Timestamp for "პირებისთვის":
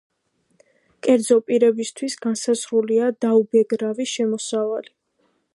1.51-2.17